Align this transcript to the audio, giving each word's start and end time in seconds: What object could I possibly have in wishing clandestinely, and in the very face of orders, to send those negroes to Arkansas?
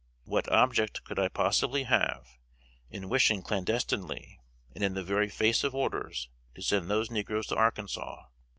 What 0.23 0.51
object 0.51 1.03
could 1.03 1.19
I 1.19 1.27
possibly 1.27 1.83
have 1.83 2.25
in 2.89 3.07
wishing 3.07 3.43
clandestinely, 3.43 4.39
and 4.73 4.83
in 4.83 4.95
the 4.95 5.03
very 5.03 5.29
face 5.29 5.63
of 5.63 5.75
orders, 5.75 6.27
to 6.55 6.63
send 6.63 6.89
those 6.89 7.11
negroes 7.11 7.45
to 7.49 7.55
Arkansas? 7.55 8.23